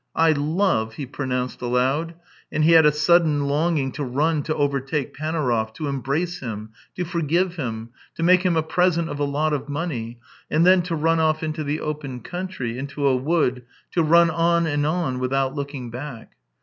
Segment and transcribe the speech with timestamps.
[0.27, 2.15] "I love!" he pronounced aloud,
[2.51, 6.71] and he had a sudden longing to run to overtake Panaurov, to embrace him.
[6.95, 10.19] to forgive him, to make him a present of a lot of money,
[10.49, 13.61] and then to run off into the open country, into a wood,
[13.91, 16.31] to run on and on without looking back.